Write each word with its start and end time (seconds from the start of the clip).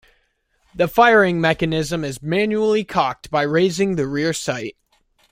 The 0.73 0.87
firing 0.87 1.39
mechanism 1.39 2.03
is 2.03 2.23
manually 2.23 2.83
cocked 2.83 3.29
by 3.29 3.43
raising 3.43 3.97
the 3.97 4.07
rear 4.07 4.33
sight. 4.33 4.75